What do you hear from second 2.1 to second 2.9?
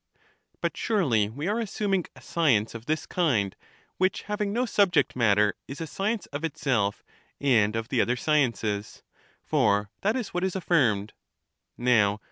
a science of